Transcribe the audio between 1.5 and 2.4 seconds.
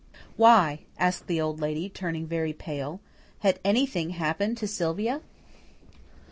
Lady, turning